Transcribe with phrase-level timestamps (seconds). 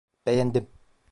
[0.25, 0.67] Beğendim.